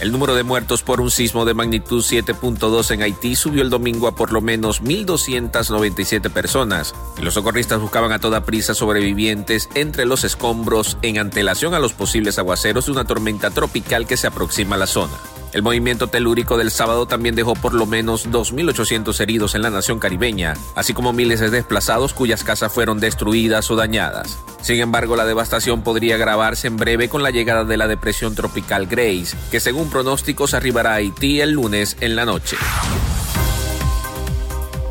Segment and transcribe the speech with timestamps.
[0.00, 4.06] El número de muertos por un sismo de magnitud 7.2 en Haití subió el domingo
[4.06, 6.94] a por lo menos 1.297 personas.
[7.20, 12.38] Los socorristas buscaban a toda prisa sobrevivientes entre los escombros en antelación a los posibles
[12.38, 15.14] aguaceros de una tormenta tropical que se aproxima a la zona.
[15.58, 19.98] El movimiento telúrico del sábado también dejó por lo menos 2.800 heridos en la nación
[19.98, 24.38] caribeña, así como miles de desplazados cuyas casas fueron destruidas o dañadas.
[24.62, 28.86] Sin embargo, la devastación podría agravarse en breve con la llegada de la depresión tropical
[28.86, 32.56] Grace, que según pronósticos arribará a Haití el lunes en la noche.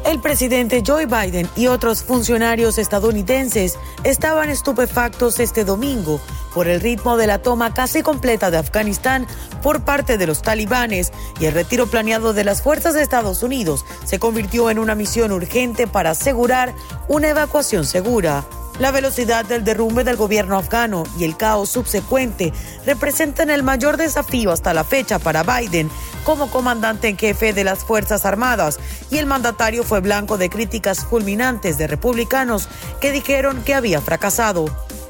[0.07, 6.21] El presidente Joe Biden y otros funcionarios estadounidenses estaban estupefactos este domingo
[6.53, 9.27] por el ritmo de la toma casi completa de Afganistán
[9.61, 13.83] por parte de los talibanes y el retiro planeado de las fuerzas de Estados Unidos
[14.05, 16.73] se convirtió en una misión urgente para asegurar
[17.09, 18.45] una evacuación segura.
[18.79, 22.53] La velocidad del derrumbe del gobierno afgano y el caos subsecuente
[22.85, 25.89] representan el mayor desafío hasta la fecha para Biden
[26.23, 31.05] como comandante en jefe de las Fuerzas Armadas y el mandatario fue blanco de críticas
[31.05, 32.69] fulminantes de republicanos
[33.01, 34.65] que dijeron que había fracasado.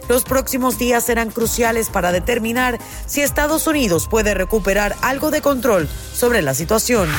[0.08, 5.90] Los próximos días serán cruciales para determinar si Estados Unidos puede recuperar algo de control
[6.14, 7.10] sobre la situación.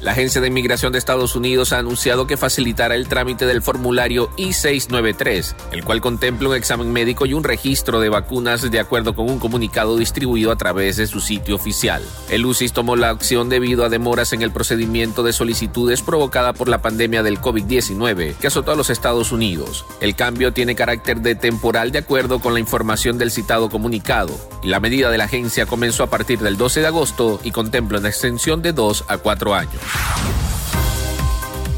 [0.00, 4.30] La Agencia de Inmigración de Estados Unidos ha anunciado que facilitará el trámite del formulario
[4.38, 9.28] I-693, el cual contempla un examen médico y un registro de vacunas de acuerdo con
[9.28, 12.02] un comunicado distribuido a través de su sitio oficial.
[12.30, 16.68] El UCIS tomó la acción debido a demoras en el procedimiento de solicitudes provocada por
[16.70, 19.84] la pandemia del COVID-19 que azotó a los Estados Unidos.
[20.00, 24.80] El cambio tiene carácter de temporal de acuerdo con la información del citado comunicado, la
[24.80, 28.62] medida de la agencia comenzó a partir del 12 de agosto y contempla una extensión
[28.62, 29.89] de 2 a 4 años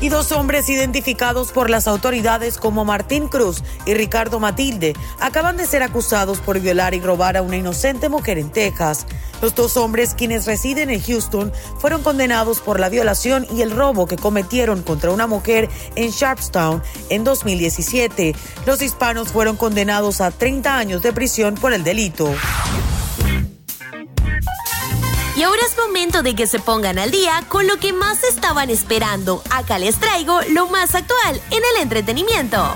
[0.03, 5.65] y dos hombres identificados por las autoridades como Martín Cruz y Ricardo Matilde acaban de
[5.65, 9.07] ser acusados por violar y robar a una inocente mujer en Texas.
[9.41, 14.07] Los dos hombres, quienes residen en Houston, fueron condenados por la violación y el robo
[14.07, 18.35] que cometieron contra una mujer en Sharpstown en 2017.
[18.67, 22.35] Los hispanos fueron condenados a 30 años de prisión por el delito.
[25.35, 28.69] Y ahora es momento de que se pongan al día con lo que más estaban
[28.69, 29.43] esperando.
[29.51, 32.75] Acá les traigo lo más actual en el entretenimiento.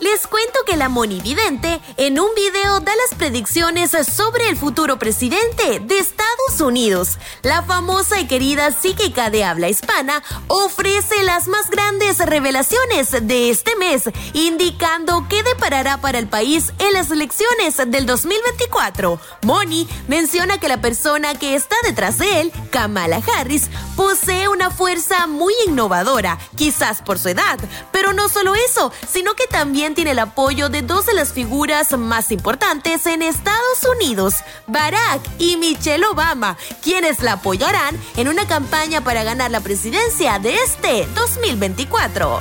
[0.00, 5.78] Les cuento que la monividente en un video da las predicciones sobre el futuro presidente
[5.78, 7.18] de Estados Unidos.
[7.42, 13.76] La famosa y querida psíquica de habla hispana ofrece las más grandes revelaciones de este
[13.76, 19.20] mes, indicando qué deparará para el país en las elecciones del 2024.
[19.42, 25.26] Moni menciona que la persona que está detrás de él, Kamala Harris, posee una fuerza
[25.26, 27.58] muy innovadora, quizás por su edad,
[27.92, 29.46] pero no solo eso, sino que
[29.94, 34.36] tiene el apoyo de dos de las figuras más importantes en Estados Unidos,
[34.66, 40.54] Barack y Michelle Obama, quienes la apoyarán en una campaña para ganar la presidencia de
[40.54, 42.40] este 2024.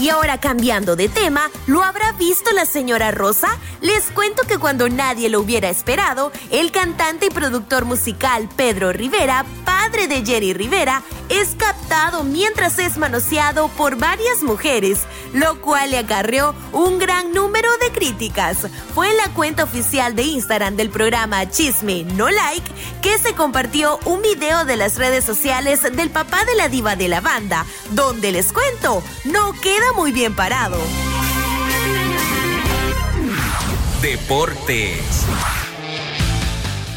[0.00, 3.48] Y ahora cambiando de tema, ¿lo habrá visto la señora Rosa?
[3.80, 9.44] Les cuento que cuando nadie lo hubiera esperado, el cantante y productor musical Pedro Rivera,
[9.88, 14.98] padre de Jerry Rivera, es captado mientras es manoseado por varias mujeres,
[15.32, 18.66] lo cual le acarreó un gran número de críticas.
[18.94, 22.70] Fue en la cuenta oficial de Instagram del programa Chisme No Like
[23.00, 27.08] que se compartió un video de las redes sociales del papá de la diva de
[27.08, 30.76] la banda, donde les cuento, no queda muy bien parado.
[34.02, 35.24] Deportes.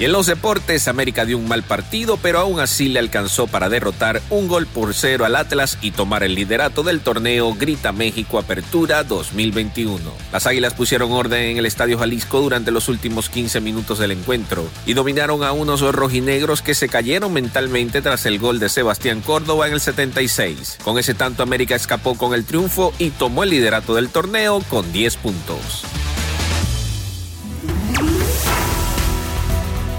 [0.01, 3.69] Y en los deportes, América dio un mal partido, pero aún así le alcanzó para
[3.69, 8.39] derrotar un gol por cero al Atlas y tomar el liderato del torneo Grita México
[8.39, 10.01] Apertura 2021.
[10.33, 14.67] Las Águilas pusieron orden en el Estadio Jalisco durante los últimos 15 minutos del encuentro
[14.87, 19.67] y dominaron a unos rojinegros que se cayeron mentalmente tras el gol de Sebastián Córdoba
[19.67, 20.79] en el 76.
[20.83, 24.91] Con ese tanto, América escapó con el triunfo y tomó el liderato del torneo con
[24.91, 25.83] 10 puntos.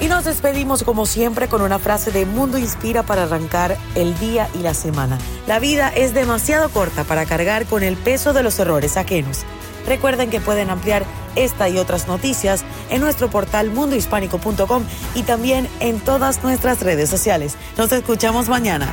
[0.02, 4.49] Y nos despedimos como siempre con una frase de Mundo Inspira para arrancar el día
[4.52, 5.16] y la semana.
[5.46, 9.44] La vida es demasiado corta para cargar con el peso de los errores ajenos.
[9.87, 11.04] Recuerden que pueden ampliar
[11.37, 14.82] esta y otras noticias en nuestro portal mundohispánico.com
[15.14, 17.56] y también en todas nuestras redes sociales.
[17.78, 18.93] Nos escuchamos mañana.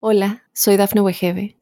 [0.00, 1.61] Hola, soy Dafne Wegebe